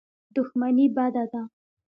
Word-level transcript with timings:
دښمني 0.35 0.85
بده 0.95 1.23
ده. 1.31 1.41